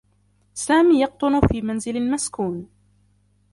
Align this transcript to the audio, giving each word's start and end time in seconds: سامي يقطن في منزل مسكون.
سامي 0.53 1.01
يقطن 1.01 1.39
في 1.47 1.61
منزل 1.61 2.11
مسكون. 2.11 2.67